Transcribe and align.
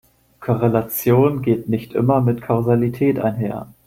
Korrelation 0.39 1.43
geht 1.43 1.69
nicht 1.69 1.93
immer 1.93 2.21
mit 2.21 2.41
Kausalität 2.41 3.19
einher. 3.19 3.71